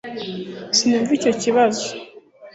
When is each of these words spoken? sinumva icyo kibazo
sinumva 0.75 1.11
icyo 1.17 1.31
kibazo 1.41 1.85